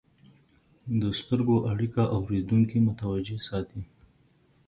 [1.01, 3.81] د سترګو اړیکه اورېدونکي متوجه ساتي.